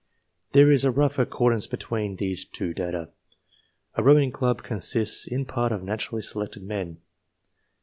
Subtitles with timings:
[0.53, 3.11] There is a rough accordance between these two data.
[3.93, 6.97] A rowing club consists in part of naturally selected men.